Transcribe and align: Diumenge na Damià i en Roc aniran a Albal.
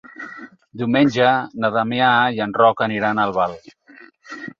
Diumenge 0.81 1.27
na 1.65 1.69
Damià 1.75 2.07
i 2.37 2.41
en 2.47 2.55
Roc 2.63 2.81
aniran 2.87 3.21
a 3.21 3.27
Albal. 3.29 3.55